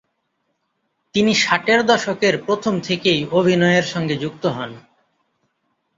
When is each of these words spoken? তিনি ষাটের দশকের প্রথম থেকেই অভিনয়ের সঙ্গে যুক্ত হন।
তিনি 1.15 1.31
ষাটের 1.35 1.79
দশকের 1.85 2.35
প্রথম 2.45 2.73
থেকেই 2.79 3.19
অভিনয়ের 3.31 3.83
সঙ্গে 3.83 4.15
যুক্ত 4.17 4.43
হন। 4.47 4.71